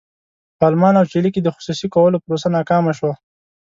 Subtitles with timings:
[0.57, 3.13] په المان او چیلي کې د خصوصي کولو پروسه ناکامه شوه.